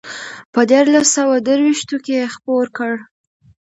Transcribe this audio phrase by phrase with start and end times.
[0.53, 2.93] په دیارلس سوه درویشتو کې یې خپور کړ.